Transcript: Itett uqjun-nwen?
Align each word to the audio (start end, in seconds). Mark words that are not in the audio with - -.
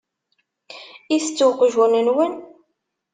Itett 1.15 1.39
uqjun-nwen? 1.47 2.33